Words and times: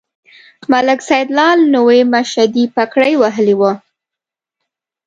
ملک 0.71 0.99
سیدلال 1.09 1.59
نوې 1.75 1.99
مشدۍ 2.13 2.65
پګړۍ 2.75 3.13
وهلې 3.17 3.55
وه. 3.59 3.71